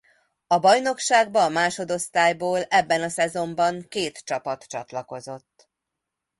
[0.47, 5.69] A bajnokságba a másodosztályból ebben a szezonban két csapat csatlakozott.